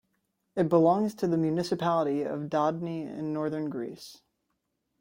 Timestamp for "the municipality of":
1.27-2.49